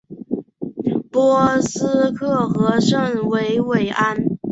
[1.11, 4.17] 波萨克和圣维维安。